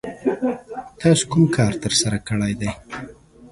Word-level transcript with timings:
تاسو 0.99 1.23
کوم 1.31 1.43
کار 1.57 1.73
ترسره 1.83 2.19
کړی 2.27 2.53
دی؟ 2.59 2.69